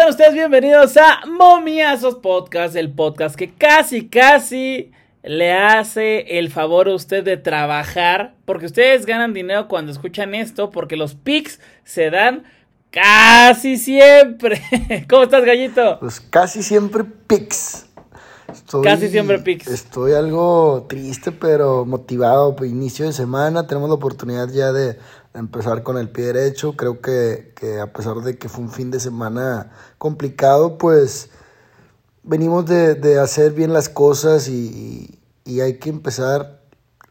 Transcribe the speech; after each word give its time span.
sean 0.00 0.08
ustedes 0.08 0.32
bienvenidos 0.32 0.96
a 0.96 1.26
Momiazos 1.26 2.14
Podcast, 2.14 2.74
el 2.74 2.90
podcast 2.90 3.36
que 3.36 3.52
casi, 3.52 4.08
casi 4.08 4.92
le 5.22 5.52
hace 5.52 6.38
el 6.38 6.50
favor 6.50 6.88
a 6.88 6.94
usted 6.94 7.22
de 7.22 7.36
trabajar, 7.36 8.34
porque 8.46 8.64
ustedes 8.64 9.04
ganan 9.04 9.34
dinero 9.34 9.68
cuando 9.68 9.92
escuchan 9.92 10.34
esto, 10.34 10.70
porque 10.70 10.96
los 10.96 11.16
pics 11.16 11.60
se 11.84 12.08
dan 12.08 12.44
casi 12.90 13.76
siempre. 13.76 14.62
¿Cómo 15.10 15.24
estás, 15.24 15.44
gallito? 15.44 15.98
Pues 16.00 16.18
casi 16.18 16.62
siempre 16.62 17.04
pics. 17.04 17.84
casi 18.82 19.10
siempre 19.10 19.38
pics. 19.40 19.66
Estoy 19.66 20.12
algo 20.12 20.86
triste, 20.88 21.30
pero 21.30 21.84
motivado. 21.84 22.56
Inicio 22.64 23.04
de 23.04 23.12
semana, 23.12 23.66
tenemos 23.66 23.90
la 23.90 23.96
oportunidad 23.96 24.48
ya 24.48 24.72
de 24.72 24.96
empezar 25.34 25.82
con 25.82 25.98
el 25.98 26.10
pie 26.10 26.26
derecho. 26.26 26.76
Creo 26.76 27.00
que, 27.00 27.52
a 27.80 27.92
pesar 27.92 28.16
de 28.18 28.38
que 28.38 28.48
fue 28.48 28.64
un 28.64 28.70
fin 28.70 28.90
de 28.90 29.00
semana 29.00 29.70
complicado, 29.98 30.78
pues 30.78 31.30
venimos 32.22 32.66
de, 32.66 33.18
hacer 33.18 33.52
bien 33.52 33.72
las 33.72 33.88
cosas 33.88 34.48
y, 34.48 35.16
hay 35.60 35.78
que 35.78 35.90
empezar 35.90 36.62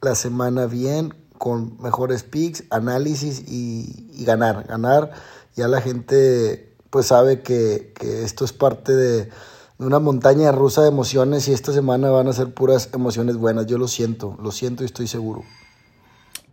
la 0.01 0.15
semana 0.15 0.65
bien, 0.65 1.13
con 1.37 1.81
mejores 1.81 2.23
picks, 2.23 2.63
análisis 2.69 3.43
y, 3.47 4.23
ganar. 4.25 4.65
Ganar, 4.67 5.11
ya 5.55 5.67
la 5.67 5.81
gente 5.81 6.75
pues 6.89 7.07
sabe 7.07 7.41
que, 7.41 7.93
esto 8.01 8.45
es 8.45 8.53
parte 8.53 8.95
de, 8.95 9.25
de 9.25 9.85
una 9.85 9.99
montaña 9.99 10.51
rusa 10.51 10.81
de 10.81 10.87
emociones 10.89 11.47
y 11.47 11.53
esta 11.53 11.73
semana 11.73 12.09
van 12.09 12.27
a 12.27 12.33
ser 12.33 12.53
puras 12.53 12.89
emociones 12.93 13.37
buenas. 13.37 13.65
Yo 13.65 13.77
lo 13.77 13.87
siento, 13.87 14.37
lo 14.41 14.51
siento 14.51 14.83
y 14.83 14.87
estoy 14.87 15.07
seguro. 15.07 15.43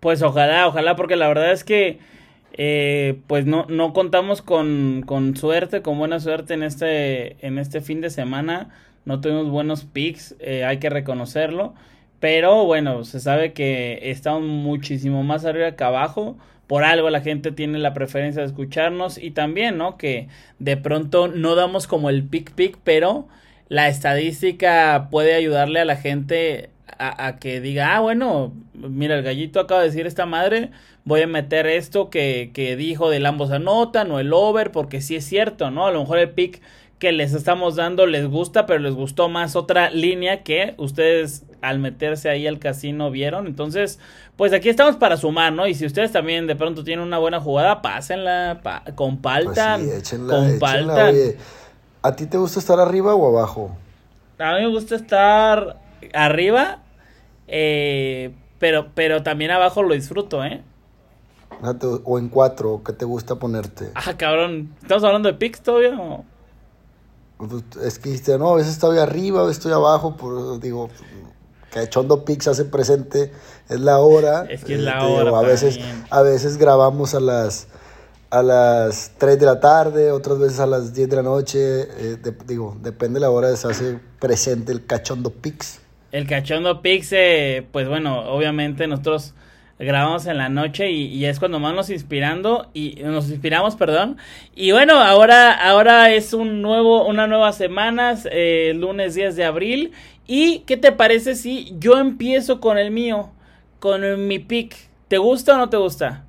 Pues 0.00 0.22
ojalá, 0.22 0.66
ojalá, 0.66 0.96
porque 0.96 1.16
la 1.16 1.28
verdad 1.28 1.52
es 1.52 1.64
que 1.64 1.98
eh, 2.58 3.20
pues 3.26 3.44
no, 3.46 3.66
no 3.68 3.92
contamos 3.92 4.40
con, 4.42 5.02
con, 5.06 5.36
suerte, 5.36 5.82
con 5.82 5.98
buena 5.98 6.20
suerte 6.20 6.54
en 6.54 6.62
este, 6.62 7.46
en 7.46 7.58
este 7.58 7.80
fin 7.80 8.00
de 8.00 8.10
semana. 8.10 8.70
No 9.04 9.20
tuvimos 9.20 9.50
buenos 9.50 9.84
picks, 9.84 10.34
eh, 10.40 10.64
hay 10.64 10.78
que 10.78 10.90
reconocerlo. 10.90 11.74
Pero 12.20 12.64
bueno, 12.64 13.04
se 13.04 13.20
sabe 13.20 13.52
que 13.52 14.10
estamos 14.10 14.42
muchísimo 14.42 15.22
más 15.22 15.44
arriba 15.44 15.76
que 15.76 15.84
abajo. 15.84 16.38
Por 16.66 16.82
algo 16.84 17.10
la 17.10 17.20
gente 17.20 17.52
tiene 17.52 17.78
la 17.78 17.94
preferencia 17.94 18.42
de 18.42 18.48
escucharnos. 18.48 19.18
Y 19.18 19.32
también, 19.32 19.76
¿no? 19.78 19.96
Que 19.98 20.28
de 20.58 20.76
pronto 20.76 21.28
no 21.28 21.54
damos 21.54 21.86
como 21.86 22.10
el 22.10 22.24
pick 22.24 22.52
pick, 22.52 22.78
pero 22.84 23.28
la 23.68 23.88
estadística 23.88 25.08
puede 25.10 25.34
ayudarle 25.34 25.80
a 25.80 25.84
la 25.84 25.96
gente 25.96 26.70
a, 26.98 27.36
que 27.38 27.60
diga, 27.60 27.96
ah, 27.96 28.00
bueno, 28.00 28.52
mira, 28.74 29.16
el 29.16 29.22
gallito 29.22 29.60
acaba 29.60 29.80
de 29.80 29.88
decir 29.88 30.06
esta 30.06 30.26
madre, 30.26 30.70
voy 31.04 31.22
a 31.22 31.26
meter 31.26 31.66
esto 31.66 32.10
que, 32.10 32.50
que 32.54 32.76
dijo 32.76 33.10
del 33.10 33.26
ambos 33.26 33.50
anotan 33.50 34.10
o 34.10 34.20
el 34.20 34.32
over, 34.32 34.72
porque 34.72 35.00
sí 35.00 35.16
es 35.16 35.24
cierto, 35.24 35.70
¿no? 35.70 35.86
A 35.86 35.90
lo 35.90 36.00
mejor 36.00 36.18
el 36.18 36.30
pick 36.30 36.62
que 36.98 37.12
les 37.12 37.34
estamos 37.34 37.76
dando 37.76 38.06
les 38.06 38.26
gusta, 38.26 38.64
pero 38.64 38.80
les 38.80 38.94
gustó 38.94 39.28
más 39.28 39.54
otra 39.54 39.90
línea 39.90 40.42
que 40.42 40.74
ustedes 40.78 41.44
al 41.60 41.78
meterse 41.78 42.30
ahí 42.30 42.46
al 42.46 42.58
casino 42.58 43.10
vieron. 43.10 43.46
Entonces, 43.46 43.98
pues 44.36 44.52
aquí 44.52 44.70
estamos 44.70 44.96
para 44.96 45.16
sumar, 45.16 45.52
¿no? 45.52 45.66
Y 45.66 45.74
si 45.74 45.84
ustedes 45.84 46.12
también 46.12 46.46
de 46.46 46.56
pronto 46.56 46.84
tienen 46.84 47.04
una 47.04 47.18
buena 47.18 47.40
jugada, 47.40 47.82
pásenla, 47.82 48.60
compartan, 48.94 49.84
pues 49.84 50.08
compartan. 50.10 51.14
¿A 52.02 52.16
ti 52.16 52.26
te 52.26 52.38
gusta 52.38 52.60
estar 52.60 52.80
arriba 52.80 53.14
o 53.14 53.36
abajo? 53.36 53.76
A 54.38 54.54
mí 54.54 54.60
me 54.60 54.68
gusta 54.68 54.94
estar 54.96 55.76
arriba, 56.14 56.82
eh, 57.48 58.34
pero, 58.58 58.88
pero 58.94 59.22
también 59.22 59.50
abajo 59.50 59.82
lo 59.82 59.94
disfruto, 59.94 60.44
¿eh? 60.44 60.62
O 62.04 62.18
en 62.18 62.28
cuatro, 62.28 62.82
¿qué 62.84 62.92
te 62.92 63.04
gusta 63.04 63.36
ponerte? 63.36 63.90
Ah, 63.94 64.14
cabrón, 64.16 64.74
¿estamos 64.82 65.04
hablando 65.04 65.28
de 65.28 65.34
pics 65.34 65.62
todavía 65.62 65.96
pues, 67.38 67.64
Es 67.82 67.98
que 67.98 68.10
dijiste, 68.10 68.36
no, 68.38 68.52
a 68.52 68.56
veces 68.56 68.72
estoy 68.72 68.98
arriba, 68.98 69.40
a 69.40 69.42
veces 69.44 69.58
estoy 69.58 69.72
abajo, 69.72 70.16
por, 70.16 70.60
digo, 70.60 70.90
que 71.72 71.82
Echondo 71.82 72.24
Pix 72.24 72.48
hace 72.48 72.64
presente, 72.64 73.32
es 73.68 73.80
la 73.80 73.98
hora. 73.98 74.46
Es 74.50 74.64
que 74.64 74.74
es 74.74 74.80
la 74.80 75.06
hora. 75.06 75.38
a, 75.38 75.42
veces, 75.42 75.78
a 76.10 76.22
veces 76.22 76.58
grabamos 76.58 77.14
a 77.14 77.20
las 77.20 77.68
a 78.30 78.42
las 78.42 79.12
3 79.18 79.38
de 79.38 79.46
la 79.46 79.60
tarde, 79.60 80.10
otras 80.10 80.38
veces 80.38 80.60
a 80.60 80.66
las 80.66 80.92
10 80.92 81.08
de 81.08 81.16
la 81.16 81.22
noche, 81.22 81.58
eh, 81.60 82.18
digo, 82.46 82.76
depende 82.82 83.14
de 83.14 83.20
la 83.20 83.30
hora, 83.30 83.54
se 83.56 83.68
hace 83.68 84.00
presente 84.18 84.72
el 84.72 84.84
Cachondo 84.84 85.30
Pix. 85.30 85.80
El 86.16 86.26
Cachondo 86.26 86.80
Pix, 86.80 87.12
eh, 87.12 87.66
pues 87.72 87.86
bueno, 87.90 88.20
obviamente 88.20 88.86
nosotros 88.86 89.34
grabamos 89.78 90.24
en 90.24 90.38
la 90.38 90.48
noche 90.48 90.90
y, 90.90 91.22
es 91.26 91.38
cuando 91.38 91.60
más 91.60 91.74
nos 91.74 91.90
inspirando 91.90 92.70
y 92.72 93.02
nos 93.04 93.28
inspiramos, 93.28 93.76
perdón. 93.76 94.16
Y 94.54 94.72
bueno, 94.72 94.94
ahora 94.94 95.52
ahora 95.52 96.10
es 96.10 96.32
un 96.32 96.62
nuevo 96.62 97.04
una 97.06 97.26
nueva 97.26 97.52
semana, 97.52 98.16
eh, 98.30 98.72
lunes 98.74 99.14
10 99.14 99.36
de 99.36 99.44
abril 99.44 99.92
y 100.26 100.60
¿qué 100.60 100.78
te 100.78 100.90
parece 100.90 101.34
si 101.34 101.74
yo 101.78 101.98
empiezo 101.98 102.62
con 102.62 102.78
el 102.78 102.90
mío, 102.90 103.30
con 103.78 104.26
mi 104.26 104.38
pick? 104.38 104.74
¿Te 105.08 105.18
gusta 105.18 105.56
o 105.56 105.58
no 105.58 105.68
te 105.68 105.76
gusta? 105.76 106.25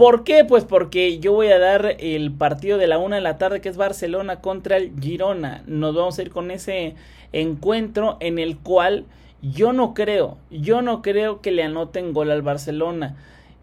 ¿Por 0.00 0.24
qué? 0.24 0.46
Pues 0.46 0.64
porque 0.64 1.18
yo 1.18 1.34
voy 1.34 1.48
a 1.48 1.58
dar 1.58 1.96
el 1.98 2.32
partido 2.32 2.78
de 2.78 2.86
la 2.86 2.96
una 2.96 3.16
de 3.16 3.20
la 3.20 3.36
tarde 3.36 3.60
que 3.60 3.68
es 3.68 3.76
Barcelona 3.76 4.40
contra 4.40 4.78
el 4.78 4.98
Girona. 4.98 5.62
Nos 5.66 5.94
vamos 5.94 6.18
a 6.18 6.22
ir 6.22 6.30
con 6.30 6.50
ese 6.50 6.94
encuentro 7.34 8.16
en 8.20 8.38
el 8.38 8.56
cual 8.56 9.04
yo 9.42 9.74
no 9.74 9.92
creo, 9.92 10.38
yo 10.50 10.80
no 10.80 11.02
creo 11.02 11.42
que 11.42 11.50
le 11.50 11.64
anoten 11.64 12.14
gol 12.14 12.30
al 12.30 12.40
Barcelona. 12.40 13.16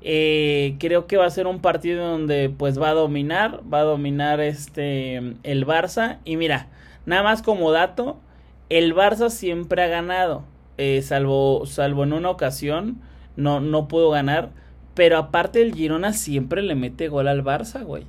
Eh, 0.03 0.75
creo 0.77 1.07
que 1.07 1.17
va 1.17 1.25
a 1.25 1.31
ser 1.31 1.47
un 1.47 1.59
partido 1.59 2.07
donde 2.07 2.51
pues 2.55 2.79
va 2.79 2.89
a 2.89 2.93
dominar, 2.93 3.61
va 3.73 3.79
a 3.79 3.85
dominar 3.85 4.39
este 4.39 5.15
el 5.41 5.65
Barça. 5.65 6.19
Y 6.23 6.37
mira, 6.37 6.67
nada 7.07 7.23
más 7.23 7.41
como 7.41 7.71
dato, 7.71 8.19
el 8.69 8.93
Barça 8.93 9.31
siempre 9.31 9.81
ha 9.81 9.87
ganado, 9.87 10.43
eh, 10.77 11.01
salvo, 11.01 11.65
salvo 11.65 12.03
en 12.03 12.13
una 12.13 12.29
ocasión, 12.29 13.01
no, 13.35 13.59
no 13.59 13.87
pudo 13.87 14.11
ganar 14.11 14.51
pero 14.97 15.19
aparte 15.19 15.61
el 15.61 15.75
Girona 15.75 16.11
siempre 16.11 16.63
le 16.63 16.73
mete 16.73 17.07
gol 17.07 17.27
al 17.27 17.43
Barça, 17.43 17.83
güey. 17.83 18.05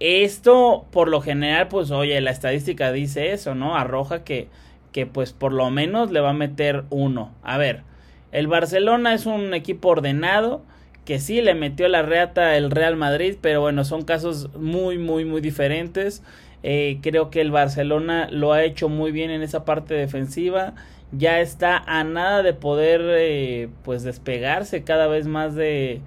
Esto, 0.00 0.84
por 0.90 1.08
lo 1.08 1.22
general, 1.22 1.68
pues 1.68 1.90
oye, 1.90 2.20
la 2.20 2.30
estadística 2.30 2.92
dice 2.92 3.32
eso, 3.32 3.54
¿no? 3.54 3.74
Arroja 3.74 4.22
que, 4.22 4.48
que 4.92 5.06
pues 5.06 5.32
por 5.32 5.54
lo 5.54 5.70
menos 5.70 6.10
le 6.10 6.20
va 6.20 6.30
a 6.30 6.34
meter 6.34 6.84
uno. 6.90 7.32
A 7.42 7.56
ver, 7.56 7.84
el 8.32 8.48
Barcelona 8.48 9.14
es 9.14 9.24
un 9.24 9.54
equipo 9.54 9.88
ordenado, 9.88 10.62
que 11.06 11.20
sí 11.20 11.40
le 11.40 11.54
metió 11.54 11.88
la 11.88 12.02
reata 12.02 12.54
el 12.58 12.70
Real 12.70 12.96
Madrid, 12.96 13.36
pero 13.40 13.62
bueno, 13.62 13.82
son 13.84 14.02
casos 14.02 14.54
muy, 14.56 14.98
muy, 14.98 15.24
muy 15.24 15.40
diferentes. 15.40 16.22
Eh, 16.62 16.98
creo 17.00 17.30
que 17.30 17.40
el 17.40 17.50
Barcelona 17.50 18.28
lo 18.30 18.52
ha 18.52 18.62
hecho 18.62 18.90
muy 18.90 19.10
bien 19.10 19.30
en 19.30 19.40
esa 19.40 19.64
parte 19.64 19.94
defensiva 19.94 20.74
ya 21.16 21.40
está 21.40 21.78
a 21.78 22.04
nada 22.04 22.42
de 22.42 22.54
poder 22.54 23.02
eh, 23.04 23.68
pues 23.82 24.02
despegarse 24.02 24.84
cada 24.84 25.06
vez 25.06 25.26
más 25.26 25.54
de 25.54 26.00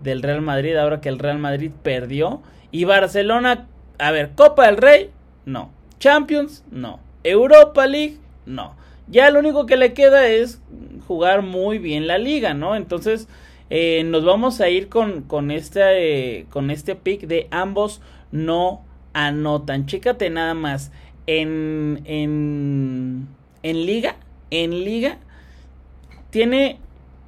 del 0.00 0.22
Real 0.22 0.40
Madrid 0.40 0.76
ahora 0.76 1.00
que 1.00 1.08
el 1.08 1.18
Real 1.18 1.38
Madrid 1.38 1.70
perdió. 1.82 2.42
Y 2.70 2.84
Barcelona 2.84 3.68
a 3.98 4.10
ver 4.10 4.30
Copa 4.34 4.66
del 4.66 4.76
Rey 4.76 5.10
no. 5.44 5.70
Champions 5.98 6.64
no. 6.70 7.00
Europa 7.24 7.86
League 7.86 8.16
no. 8.46 8.74
Ya 9.08 9.30
lo 9.30 9.40
único 9.40 9.66
que 9.66 9.76
le 9.76 9.92
queda 9.92 10.26
es 10.26 10.60
jugar 11.06 11.42
muy 11.42 11.78
bien 11.78 12.06
la 12.06 12.18
liga 12.18 12.54
no 12.54 12.76
entonces 12.76 13.26
eh, 13.68 14.04
nos 14.04 14.24
vamos 14.24 14.60
a 14.60 14.68
ir 14.68 14.88
con 14.88 15.22
con 15.22 15.50
este 15.50 16.46
con 16.50 16.70
este 16.70 16.94
pick 16.94 17.22
de 17.22 17.48
ambos 17.50 18.00
no 18.32 18.84
anotan. 19.12 19.86
Chécate 19.86 20.30
nada 20.30 20.54
más 20.54 20.92
en 21.26 22.00
en 22.04 23.28
en 23.62 23.86
liga 23.86 24.16
en 24.50 24.84
liga 24.84 25.18
tiene 26.30 26.78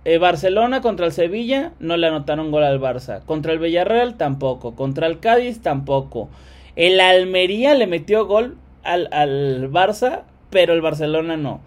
eh, 0.04 0.18
Barcelona 0.18 0.80
contra 0.80 1.06
el 1.06 1.12
Sevilla, 1.12 1.72
no 1.78 1.96
le 1.96 2.06
anotaron 2.06 2.50
gol 2.50 2.64
al 2.64 2.80
Barça. 2.80 3.24
Contra 3.24 3.52
el 3.52 3.58
Villarreal 3.58 4.16
tampoco. 4.16 4.74
Contra 4.74 5.06
el 5.06 5.20
Cádiz 5.20 5.60
tampoco. 5.60 6.28
El 6.74 7.00
Almería 7.00 7.74
le 7.74 7.86
metió 7.86 8.26
gol 8.26 8.56
al, 8.82 9.08
al 9.12 9.70
Barça, 9.70 10.22
pero 10.50 10.72
el 10.72 10.80
Barcelona 10.80 11.36
no. 11.36 11.60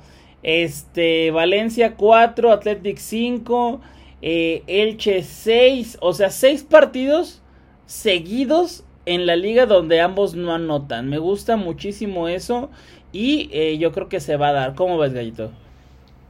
Este, 0.44 1.31
Valencia 1.31 1.95
4, 1.95 2.51
Athletic 2.51 2.97
5, 2.97 3.81
eh, 4.21 4.63
Elche 4.68 5.24
6, 5.24 5.97
o 6.01 6.13
sea, 6.13 6.30
6 6.30 6.63
partidos 6.63 7.41
seguidos 7.85 8.83
en 9.06 9.25
la 9.25 9.35
liga 9.35 9.65
donde 9.65 10.01
ambos 10.01 10.35
no 10.35 10.53
anotan. 10.53 11.09
Me 11.09 11.19
gusta 11.19 11.57
muchísimo 11.57 12.27
eso 12.27 12.69
y 13.15 13.50
eh, 13.53 13.77
yo 13.77 13.94
creo 13.94 14.09
que 14.09 14.19
se 14.19 14.35
va 14.35 14.50
a 14.50 14.51
dar. 14.51 14.75
¿Cómo 14.75 14.97
ves, 14.97 15.13
Gallito? 15.13 15.50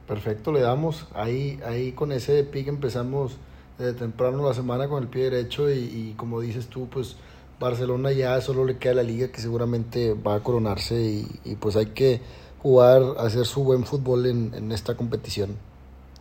Perfecto, 0.06 0.52
le 0.52 0.60
damos. 0.60 1.08
Ahí, 1.14 1.58
ahí 1.66 1.90
con 1.90 2.12
ese 2.12 2.44
pick 2.44 2.68
empezamos 2.68 3.38
desde 3.76 3.94
temprano 3.94 4.46
la 4.46 4.54
semana 4.54 4.86
con 4.86 5.02
el 5.02 5.08
pie 5.08 5.24
derecho 5.24 5.68
y, 5.68 6.14
como 6.16 6.40
dices 6.40 6.68
tú, 6.68 6.88
pues 6.88 7.16
Barcelona 7.58 8.12
ya 8.12 8.40
solo 8.40 8.64
le 8.64 8.76
queda 8.78 8.94
la 8.94 9.02
liga 9.02 9.32
que 9.32 9.40
seguramente 9.40 10.14
va 10.14 10.36
a 10.36 10.40
coronarse 10.44 11.24
y, 11.44 11.56
pues 11.56 11.74
hay 11.74 11.86
que 11.86 12.20
jugar, 12.62 13.02
hacer 13.18 13.46
su 13.46 13.64
buen 13.64 13.84
fútbol 13.84 14.26
en, 14.26 14.70
esta 14.70 14.94
competición. 14.94 15.56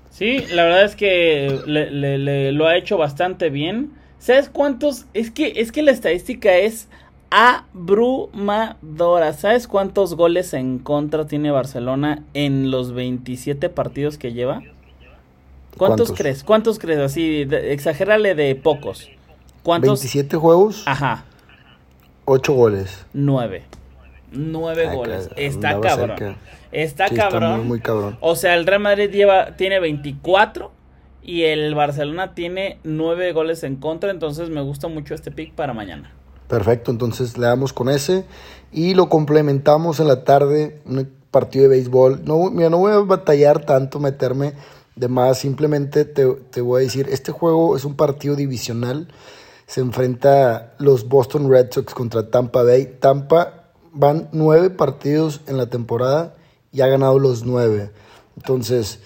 Sí, 0.09 0.39
la 0.51 0.63
verdad 0.63 0.85
es 0.85 0.95
que 0.95 1.61
le, 1.67 2.51
lo 2.53 2.65
ha 2.65 2.75
hecho 2.75 2.97
bastante 2.97 3.51
bien. 3.51 3.91
¿Sabes 4.17 4.49
cuántos? 4.49 5.05
Es 5.13 5.29
que, 5.29 5.53
es 5.57 5.71
que 5.71 5.83
la 5.83 5.91
estadística 5.91 6.55
es 6.55 6.87
abrumadora. 7.29 9.33
¿Sabes 9.33 9.67
cuántos 9.67 10.15
goles 10.15 10.53
en 10.53 10.79
contra 10.79 11.27
tiene 11.27 11.51
Barcelona 11.51 12.23
en 12.33 12.71
los 12.71 12.93
27 12.93 13.69
partidos 13.69 14.17
que 14.17 14.33
lleva? 14.33 14.63
¿Cuántos, 15.77 16.13
crees? 16.13 16.43
¿Cuántos 16.43 16.79
crees? 16.79 16.99
Así, 16.99 17.47
exagérale 17.51 18.35
de 18.35 18.55
pocos. 18.55 19.09
¿Cuántos? 19.63 19.99
27 19.99 20.37
juegos. 20.37 20.83
Ajá. 20.85 21.25
8 22.25 22.53
goles. 22.53 23.05
9. 23.13 23.63
9 24.31 24.95
goles. 24.95 25.29
Está 25.35 25.79
cabrón. 25.81 26.37
Está 26.71 27.09
cabrón. 27.09 27.67
muy, 27.67 27.79
cabrón. 27.79 28.17
O 28.21 28.35
sea, 28.35 28.55
el 28.55 28.65
Real 28.65 28.81
Madrid 28.81 29.09
lleva, 29.09 29.55
tiene 29.55 29.79
24 29.79 30.71
y 31.23 31.43
el 31.43 31.73
Barcelona 31.75 32.35
tiene 32.35 32.79
9 32.83 33.33
goles 33.33 33.63
en 33.63 33.75
contra. 33.75 34.11
Entonces 34.11 34.49
me 34.49 34.61
gusta 34.61 34.87
mucho 34.87 35.13
este 35.13 35.31
pick 35.31 35.53
para 35.53 35.73
mañana. 35.73 36.11
Perfecto, 36.47 36.91
entonces 36.91 37.37
le 37.37 37.47
damos 37.47 37.73
con 37.73 37.89
ese 37.89 38.25
y 38.71 38.93
lo 38.93 39.09
complementamos 39.09 39.99
en 39.99 40.07
la 40.07 40.23
tarde, 40.23 40.81
un 40.85 41.09
partido 41.31 41.63
de 41.63 41.69
béisbol. 41.69 42.21
No, 42.25 42.51
mira, 42.51 42.69
no 42.69 42.77
voy 42.77 42.93
a 42.93 42.99
batallar 42.99 43.65
tanto 43.65 43.99
meterme 43.99 44.53
de 44.95 45.07
más, 45.07 45.39
simplemente 45.39 46.05
te, 46.05 46.25
te 46.25 46.61
voy 46.61 46.81
a 46.81 46.85
decir, 46.85 47.07
este 47.09 47.31
juego 47.31 47.75
es 47.75 47.83
un 47.83 47.95
partido 47.95 48.35
divisional, 48.35 49.07
se 49.67 49.81
enfrenta 49.81 50.73
los 50.77 51.07
Boston 51.07 51.49
Red 51.49 51.71
Sox 51.71 51.93
contra 51.93 52.29
Tampa 52.29 52.63
Bay. 52.63 52.97
Tampa 52.99 53.65
van 53.91 54.29
nueve 54.31 54.69
partidos 54.69 55.41
en 55.47 55.57
la 55.57 55.67
temporada 55.67 56.35
y 56.71 56.81
ha 56.81 56.87
ganado 56.87 57.17
los 57.17 57.43
nueve. 57.45 57.89
Entonces, 58.35 58.99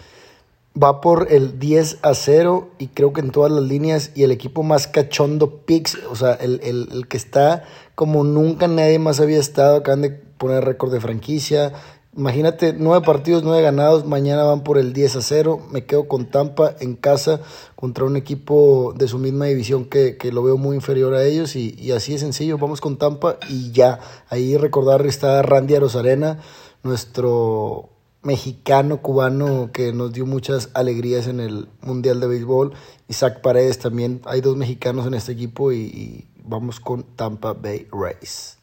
va 0.81 1.01
por 1.01 1.27
el 1.31 1.59
10 1.59 1.99
a 2.01 2.13
0 2.13 2.69
y 2.77 2.87
creo 2.87 3.13
que 3.13 3.21
en 3.21 3.31
todas 3.31 3.51
las 3.51 3.63
líneas 3.63 4.11
y 4.15 4.23
el 4.23 4.31
equipo 4.31 4.63
más 4.63 4.87
cachondo 4.87 5.65
Pix, 5.65 5.97
o 6.09 6.15
sea, 6.15 6.33
el, 6.33 6.61
el, 6.63 7.07
que 7.07 7.17
está 7.17 7.63
como 7.95 8.23
nunca 8.23 8.67
nadie 8.67 8.99
más 8.99 9.19
había 9.19 9.39
estado, 9.39 9.77
acaban 9.77 10.01
de 10.01 10.11
poner 10.11 10.63
récord 10.63 10.91
de 10.93 11.01
franquicia. 11.01 11.73
Imagínate, 12.15 12.73
nueve 12.73 13.05
partidos, 13.05 13.43
nueve 13.43 13.61
ganados, 13.61 14.05
mañana 14.05 14.43
van 14.43 14.63
por 14.63 14.77
el 14.77 14.93
10 14.93 15.17
a 15.17 15.21
0, 15.21 15.67
me 15.71 15.85
quedo 15.85 16.07
con 16.07 16.25
Tampa 16.25 16.75
en 16.79 16.95
casa 16.95 17.41
contra 17.75 18.05
un 18.05 18.17
equipo 18.17 18.93
de 18.97 19.07
su 19.07 19.19
misma 19.19 19.45
división 19.45 19.85
que, 19.85 20.17
que 20.17 20.31
lo 20.31 20.43
veo 20.43 20.57
muy 20.57 20.75
inferior 20.75 21.13
a 21.13 21.23
ellos 21.23 21.55
y, 21.55 21.75
y, 21.77 21.91
así 21.91 22.13
de 22.13 22.19
sencillo, 22.19 22.57
vamos 22.57 22.81
con 22.81 22.97
Tampa 22.97 23.37
y 23.47 23.71
ya, 23.71 23.99
ahí 24.29 24.57
recordar 24.57 25.05
está 25.05 25.41
Randy 25.43 25.75
Arozarena, 25.75 26.39
nuestro 26.83 27.89
mexicano, 28.21 29.01
cubano, 29.01 29.71
que 29.71 29.93
nos 29.93 30.13
dio 30.13 30.25
muchas 30.25 30.69
alegrías 30.73 31.27
en 31.27 31.39
el 31.39 31.67
Mundial 31.81 32.19
de 32.19 32.27
Béisbol. 32.27 32.73
Isaac 33.07 33.41
Paredes 33.41 33.79
también. 33.79 34.21
Hay 34.25 34.41
dos 34.41 34.57
mexicanos 34.57 35.07
en 35.07 35.13
este 35.13 35.31
equipo 35.31 35.71
y, 35.71 36.25
vamos 36.43 36.79
con 36.79 37.03
Tampa 37.03 37.53
Bay 37.53 37.87
Rays. 37.91 38.57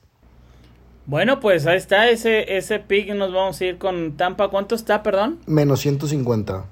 Bueno, 1.06 1.38
pues 1.38 1.66
ahí 1.66 1.76
está 1.76 2.08
ese, 2.08 2.56
ese 2.56 2.80
pick. 2.80 3.14
Nos 3.14 3.32
vamos 3.32 3.60
a 3.60 3.64
ir 3.64 3.78
con 3.78 4.16
Tampa. 4.16 4.48
¿Cuánto 4.48 4.74
está, 4.74 5.02
perdón? 5.02 5.38
Menos 5.46 5.80
150. 5.80 6.66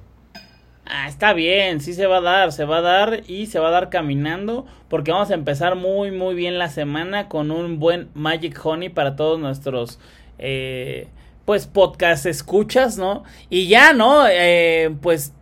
Ah, 0.87 1.09
está 1.09 1.33
bien, 1.33 1.81
sí 1.81 1.95
se 1.95 2.07
va 2.07 2.19
a 2.19 2.21
dar, 2.21 2.53
se 2.53 2.67
va 2.67 2.79
a 2.79 2.81
dar 2.83 3.23
y 3.27 3.47
se 3.47 3.59
va 3.59 3.69
a 3.69 3.71
dar 3.71 3.89
caminando 3.89 4.67
porque 4.91 5.13
vamos 5.13 5.31
a 5.31 5.35
empezar 5.35 5.77
muy 5.77 6.11
muy 6.11 6.35
bien 6.35 6.59
la 6.59 6.69
semana 6.69 7.27
con 7.31 7.51
un 7.51 7.79
buen 7.79 8.11
Magic 8.13 8.61
Honey 8.63 8.91
para 8.91 9.17
todos 9.17 9.41
nuestros 9.41 9.99
eh, 10.39 11.09
pues 11.44 11.67
podcast 11.67 12.26
escuchas, 12.26 12.99
¿no? 12.99 13.25
Y 13.50 13.69
ya, 13.69 13.93
¿no? 13.93 14.26
Eh, 14.29 14.94
pues 15.02 15.32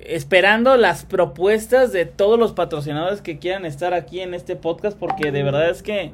esperando 0.00 0.76
las 0.76 1.04
propuestas 1.04 1.92
de 1.92 2.06
todos 2.06 2.38
los 2.38 2.52
patrocinadores 2.52 3.20
que 3.20 3.38
quieran 3.38 3.66
estar 3.66 3.94
aquí 3.94 4.20
en 4.20 4.34
este 4.34 4.56
podcast 4.56 4.96
porque 4.98 5.32
de 5.32 5.42
verdad 5.42 5.68
es 5.68 5.82
que 5.82 6.12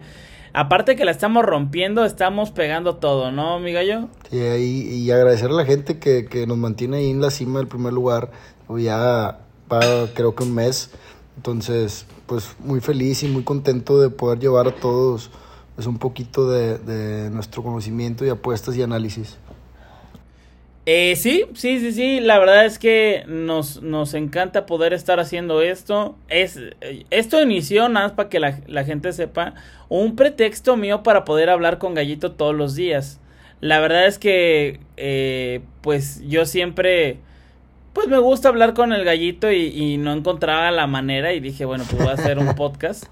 aparte 0.52 0.96
que 0.96 1.04
la 1.04 1.10
estamos 1.10 1.44
rompiendo, 1.44 2.04
estamos 2.04 2.50
pegando 2.50 2.96
todo, 2.96 3.30
¿no, 3.30 3.58
mi 3.60 3.72
gallo? 3.72 4.08
Y, 4.30 4.36
y 4.36 5.10
agradecer 5.10 5.50
a 5.50 5.54
la 5.54 5.64
gente 5.64 5.98
que, 5.98 6.26
que 6.26 6.46
nos 6.46 6.56
mantiene 6.56 6.98
ahí 6.98 7.10
en 7.10 7.20
la 7.20 7.30
cima 7.30 7.58
del 7.58 7.68
primer 7.68 7.92
lugar, 7.92 8.30
ya 8.78 9.38
para 9.68 10.06
creo 10.14 10.34
que 10.34 10.42
un 10.44 10.54
mes, 10.54 10.90
entonces 11.36 12.06
pues 12.26 12.56
muy 12.58 12.80
feliz 12.80 13.22
y 13.22 13.28
muy 13.28 13.44
contento 13.44 14.00
de 14.00 14.10
poder 14.10 14.38
llevar 14.38 14.66
a 14.68 14.74
todos 14.74 15.30
pues 15.74 15.86
un 15.86 15.98
poquito 15.98 16.50
de, 16.50 17.30
nuestro 17.30 17.62
conocimiento 17.62 18.24
y 18.24 18.28
apuestas 18.28 18.76
y 18.76 18.82
análisis. 18.82 19.38
Eh, 20.84 21.14
sí, 21.14 21.44
sí, 21.54 21.78
sí, 21.78 21.92
sí, 21.92 22.20
la 22.20 22.40
verdad 22.40 22.66
es 22.66 22.80
que 22.80 23.22
nos, 23.28 23.82
nos 23.82 24.14
encanta 24.14 24.66
poder 24.66 24.92
estar 24.92 25.20
haciendo 25.20 25.62
esto. 25.62 26.16
Es, 26.28 26.58
esto 27.10 27.40
inició, 27.40 27.88
nada 27.88 28.08
más 28.08 28.16
para 28.16 28.28
que 28.28 28.40
la, 28.40 28.84
gente 28.84 29.12
sepa, 29.12 29.54
un 29.88 30.16
pretexto 30.16 30.76
mío 30.76 31.02
para 31.02 31.24
poder 31.24 31.50
hablar 31.50 31.78
con 31.78 31.94
Gallito 31.94 32.32
todos 32.32 32.54
los 32.54 32.74
días. 32.74 33.20
La 33.60 33.78
verdad 33.78 34.06
es 34.06 34.18
que, 34.18 34.80
eh, 34.96 35.60
pues 35.82 36.20
yo 36.28 36.46
siempre, 36.46 37.18
pues 37.92 38.08
me 38.08 38.18
gusta 38.18 38.48
hablar 38.48 38.74
con 38.74 38.92
el 38.92 39.04
Gallito 39.04 39.52
y, 39.52 39.66
y 39.68 39.98
no 39.98 40.12
encontraba 40.12 40.72
la 40.72 40.88
manera 40.88 41.32
y 41.32 41.38
dije, 41.38 41.64
bueno, 41.64 41.84
pues 41.88 42.02
voy 42.02 42.10
a 42.10 42.14
hacer 42.14 42.40
un 42.40 42.54
podcast 42.56 43.04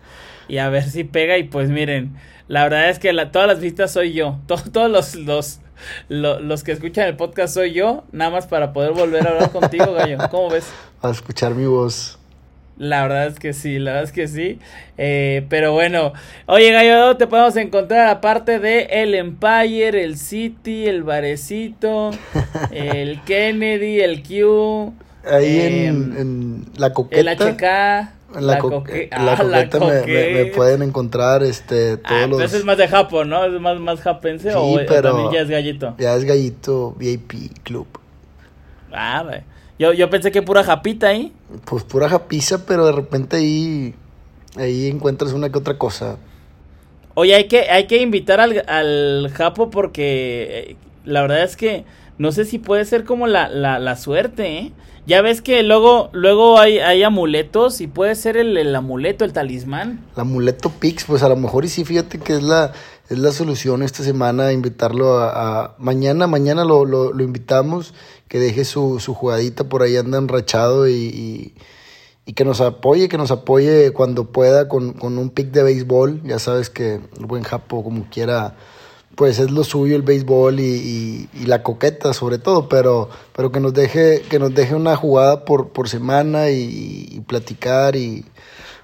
y 0.50 0.58
a 0.58 0.68
ver 0.68 0.82
si 0.82 1.04
pega 1.04 1.38
y 1.38 1.44
pues 1.44 1.70
miren, 1.70 2.16
la 2.50 2.64
verdad 2.64 2.90
es 2.90 2.98
que 2.98 3.12
todas 3.26 3.46
las 3.46 3.60
vistas 3.60 3.92
soy 3.92 4.12
yo. 4.12 4.40
todos 4.72 4.90
los, 4.90 5.14
los, 5.14 5.60
los, 6.08 6.64
que 6.64 6.72
escuchan 6.72 7.06
el 7.06 7.14
podcast 7.14 7.54
soy 7.54 7.72
yo. 7.72 8.02
Nada 8.10 8.32
más 8.32 8.48
para 8.48 8.72
poder 8.72 8.90
volver 8.90 9.24
a 9.24 9.30
hablar 9.30 9.50
contigo, 9.52 9.92
Gallo. 9.92 10.18
¿Cómo 10.32 10.50
ves? 10.50 10.66
A 11.00 11.10
escuchar 11.10 11.54
mi 11.54 11.66
voz. 11.66 12.18
La 12.76 13.02
verdad 13.02 13.28
es 13.28 13.38
que 13.38 13.52
sí, 13.52 13.78
la 13.78 13.92
verdad 13.92 14.08
es 14.08 14.12
que 14.12 14.26
sí. 14.26 14.58
Eh, 14.98 15.46
pero 15.48 15.74
bueno, 15.74 16.12
oye 16.46 16.72
Gallo, 16.72 17.16
te 17.16 17.28
podemos 17.28 17.54
encontrar 17.54 18.08
aparte 18.08 18.58
de 18.58 18.82
el 18.90 19.14
Empire, 19.14 20.02
el 20.02 20.18
City, 20.18 20.88
el 20.88 21.04
Barecito, 21.04 22.10
el 22.72 23.22
Kennedy, 23.22 24.00
el 24.00 24.24
Q. 24.24 24.92
Ahí 25.24 25.60
en, 25.60 25.86
em, 25.86 26.16
en, 26.18 26.66
la 26.78 26.92
coqueta. 26.92 27.20
El 27.20 27.28
HK. 27.28 28.19
La, 28.38 28.54
ah, 28.54 28.58
coqueta 28.58 29.80
me, 29.80 30.46
pueden 30.46 30.82
encontrar 30.82 31.42
este 31.42 31.96
todos 31.96 32.22
ah, 32.22 32.26
los... 32.28 32.52
es 32.52 32.64
más 32.64 32.78
de 32.78 32.86
Japón, 32.86 33.28
¿no? 33.28 33.44
Es 33.44 33.60
más, 33.60 33.80
más 33.80 34.00
japense 34.00 34.54
o 34.54 34.78
también 34.84 35.32
ya 35.32 35.40
es 35.40 35.48
gallito. 35.48 35.94
Ya 35.98 36.14
es 36.14 36.24
gallito 36.24 36.94
VIP 36.96 37.58
Club. 37.64 37.88
Ah, 38.92 39.24
yo, 39.78 39.92
yo 39.92 40.10
pensé 40.10 40.30
que 40.30 40.42
pura 40.42 40.62
japita 40.62 41.08
ahí. 41.08 41.32
Pues 41.64 41.82
pura 41.82 42.08
japiza, 42.08 42.64
pero 42.66 42.86
de 42.86 42.92
repente 42.92 43.36
ahí 43.36 43.94
ahí 44.56 44.88
encuentras 44.88 45.32
una 45.32 45.50
que 45.50 45.58
otra 45.58 45.76
cosa. 45.78 46.16
Oye, 47.14 47.34
hay 47.34 47.44
que, 47.48 47.68
hay 47.70 47.86
que 47.86 48.00
invitar 48.00 48.40
al, 48.40 48.64
al 48.68 49.30
Japo 49.34 49.70
porque 49.70 50.70
eh, 50.70 50.76
la 51.04 51.22
verdad 51.22 51.42
es 51.42 51.56
que 51.56 51.84
no 52.20 52.32
sé 52.32 52.44
si 52.44 52.58
puede 52.58 52.84
ser 52.84 53.04
como 53.04 53.26
la, 53.26 53.48
la, 53.48 53.78
la 53.78 53.96
suerte, 53.96 54.58
¿eh? 54.58 54.72
Ya 55.06 55.22
ves 55.22 55.40
que 55.40 55.62
luego, 55.62 56.10
luego 56.12 56.58
hay, 56.58 56.78
hay 56.78 57.02
amuletos 57.02 57.80
y 57.80 57.86
puede 57.86 58.14
ser 58.14 58.36
el, 58.36 58.58
el, 58.58 58.76
amuleto, 58.76 59.24
el 59.24 59.32
talismán. 59.32 60.04
El 60.16 60.20
amuleto 60.20 60.68
Pix, 60.68 61.04
pues 61.04 61.22
a 61.22 61.30
lo 61.30 61.36
mejor 61.36 61.64
y 61.64 61.68
sí, 61.68 61.82
fíjate 61.82 62.18
que 62.18 62.34
es 62.34 62.42
la, 62.42 62.74
es 63.08 63.18
la 63.18 63.32
solución 63.32 63.82
esta 63.82 64.02
semana, 64.02 64.52
invitarlo 64.52 65.18
a, 65.18 65.76
mañana, 65.78 66.26
mañana 66.26 66.66
lo, 66.66 66.84
lo, 66.84 67.14
lo, 67.14 67.24
invitamos, 67.24 67.94
que 68.28 68.38
deje 68.38 68.66
su, 68.66 69.00
su 69.00 69.14
jugadita 69.14 69.64
por 69.64 69.82
ahí 69.82 69.96
anda 69.96 70.18
enrachado 70.18 70.88
y, 70.88 70.92
y, 70.92 71.54
y, 72.26 72.34
que 72.34 72.44
nos 72.44 72.60
apoye, 72.60 73.08
que 73.08 73.16
nos 73.16 73.30
apoye 73.30 73.92
cuando 73.92 74.30
pueda 74.30 74.68
con, 74.68 74.92
con 74.92 75.16
un 75.16 75.30
pick 75.30 75.52
de 75.52 75.62
béisbol. 75.62 76.20
Ya 76.24 76.38
sabes 76.38 76.68
que 76.68 77.00
el 77.18 77.24
buen 77.24 77.44
Japo 77.44 77.82
como 77.82 78.10
quiera 78.10 78.56
pues 79.20 79.38
es 79.38 79.50
lo 79.50 79.64
suyo 79.64 79.96
el 79.96 80.00
béisbol 80.00 80.60
y, 80.60 81.28
la 81.44 81.62
coqueta 81.62 82.14
sobre 82.14 82.38
todo, 82.38 82.70
pero, 82.70 83.10
pero 83.36 83.52
que 83.52 83.60
nos 83.60 83.74
deje, 83.74 84.22
que 84.30 84.38
nos 84.38 84.54
deje 84.54 84.74
una 84.74 84.96
jugada 84.96 85.44
por, 85.44 85.74
por 85.74 85.90
semana 85.90 86.48
y, 86.48 87.22
platicar 87.26 87.96
y 87.96 88.24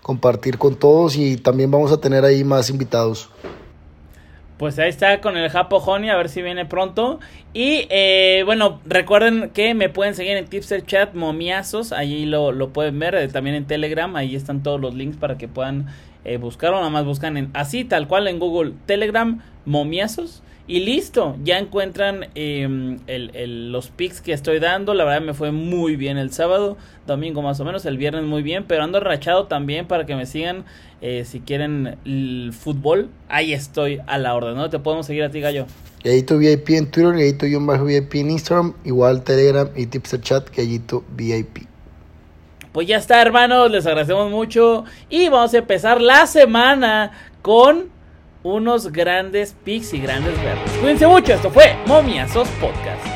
compartir 0.02 0.58
con 0.58 0.74
todos 0.74 1.16
y 1.16 1.38
también 1.38 1.70
vamos 1.70 1.90
a 1.90 2.02
tener 2.02 2.22
ahí 2.22 2.44
más 2.44 2.68
invitados. 2.68 3.30
Pues 4.58 4.78
ahí 4.78 4.90
está 4.90 5.22
con 5.22 5.38
el 5.38 5.48
Japo 5.48 5.78
Honey, 5.78 6.10
a 6.10 6.16
ver 6.18 6.28
si 6.28 6.42
viene 6.42 6.66
pronto. 6.66 7.18
Y 7.54 7.86
eh, 7.88 8.42
bueno, 8.44 8.82
recuerden 8.84 9.48
que 9.54 9.72
me 9.72 9.88
pueden 9.88 10.14
seguir 10.14 10.36
en 10.36 10.44
Tipster 10.48 10.84
Chat 10.84 11.14
Momiazos, 11.14 11.92
ahí 11.92 12.26
lo, 12.26 12.52
lo 12.52 12.74
pueden 12.74 12.98
ver, 12.98 13.14
eh, 13.14 13.28
también 13.28 13.56
en 13.56 13.66
Telegram, 13.66 14.14
ahí 14.16 14.36
están 14.36 14.62
todos 14.62 14.78
los 14.78 14.94
links 14.94 15.16
para 15.16 15.38
que 15.38 15.48
puedan 15.48 15.86
eh, 16.26 16.38
buscaron, 16.38 16.80
nada 16.80 16.90
más 16.90 17.04
buscan 17.04 17.36
en, 17.36 17.50
así 17.54 17.84
tal 17.84 18.08
cual 18.08 18.26
en 18.26 18.38
Google 18.38 18.72
Telegram 18.86 19.40
momiazos 19.64 20.42
y 20.68 20.80
listo, 20.80 21.36
ya 21.44 21.58
encuentran 21.58 22.26
em, 22.34 22.98
los 23.06 23.88
pics 23.90 24.20
que 24.20 24.32
estoy 24.32 24.58
dando. 24.58 24.94
La 24.94 25.04
verdad 25.04 25.24
me 25.24 25.32
fue 25.32 25.52
muy 25.52 25.94
bien 25.94 26.18
el 26.18 26.32
sábado, 26.32 26.76
domingo 27.06 27.40
más 27.40 27.60
o 27.60 27.64
menos, 27.64 27.86
el 27.86 27.96
viernes 27.96 28.24
muy 28.24 28.42
bien, 28.42 28.64
pero 28.66 28.82
ando 28.82 28.98
rachado 28.98 29.46
también 29.46 29.86
para 29.86 30.06
que 30.06 30.16
me 30.16 30.26
sigan 30.26 30.64
eh, 31.00 31.24
si 31.24 31.38
quieren 31.38 31.96
el 32.04 32.52
fútbol. 32.52 33.10
Ahí 33.28 33.52
estoy 33.52 34.00
a 34.08 34.18
la 34.18 34.34
orden, 34.34 34.56
¿no? 34.56 34.68
Te 34.68 34.80
podemos 34.80 35.06
seguir 35.06 35.22
a 35.22 35.30
ti, 35.30 35.40
Gallo. 35.40 35.66
Gallito 36.02 36.36
VIP 36.36 36.70
en 36.70 36.90
Twitter, 36.90 37.12
Gallito-VIP 37.12 38.14
en 38.16 38.30
Instagram, 38.32 38.74
igual 38.84 39.22
Telegram 39.22 39.68
y 39.76 39.86
Tipster 39.86 40.20
Chat, 40.20 40.50
Gallito 40.56 41.04
VIP. 41.16 41.75
Pues 42.76 42.86
ya 42.88 42.98
está, 42.98 43.22
hermanos, 43.22 43.70
les 43.70 43.86
agradecemos 43.86 44.30
mucho 44.30 44.84
y 45.08 45.30
vamos 45.30 45.54
a 45.54 45.56
empezar 45.56 45.98
la 45.98 46.26
semana 46.26 47.10
con 47.40 47.88
unos 48.42 48.92
grandes 48.92 49.56
picks 49.64 49.94
y 49.94 49.98
grandes 49.98 50.36
verdes. 50.42 50.70
Cuídense 50.82 51.06
mucho, 51.06 51.32
esto 51.32 51.50
fue 51.50 51.74
Momiasos 51.86 52.46
Podcast. 52.60 53.15